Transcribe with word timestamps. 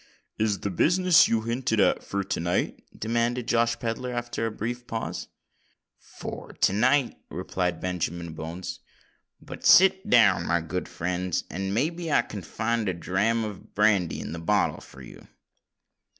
"Is 0.39 0.61
the 0.61 0.71
business 0.71 1.27
you 1.27 1.41
hinted 1.41 1.79
at 1.79 2.03
for 2.03 2.23
to 2.23 2.39
night?" 2.39 2.83
demanded 2.97 3.47
Josh 3.47 3.77
Pedler, 3.77 4.11
after 4.11 4.47
a 4.47 4.51
brief 4.51 4.87
pause. 4.87 5.27
"For 5.99 6.53
to 6.53 6.73
night," 6.73 7.17
replied 7.29 7.79
Benjamin 7.79 8.33
Bones. 8.33 8.79
"But 9.39 9.63
sit 9.63 10.09
down, 10.09 10.47
my 10.47 10.59
good 10.59 10.87
friends, 10.89 11.43
and 11.51 11.71
may 11.71 11.91
be 11.91 12.11
I 12.11 12.23
can 12.23 12.41
find 12.41 12.89
a 12.89 12.95
dram 12.95 13.43
of 13.43 13.75
brandy 13.75 14.19
in 14.19 14.31
the 14.31 14.39
bottle 14.39 14.81
for 14.81 15.03
you." 15.03 15.27